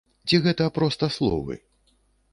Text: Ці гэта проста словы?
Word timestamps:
Ці 0.31 0.39
гэта 0.45 0.69
проста 0.79 1.11
словы? 1.19 1.61